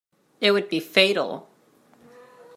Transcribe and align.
It 0.41 0.49
would 0.49 0.67
be 0.67 0.79
fatal. 0.79 1.47